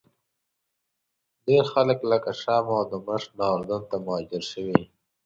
[1.45, 4.79] ډېر خلک له شام او دمشق نه اردن ته مهاجر شوي.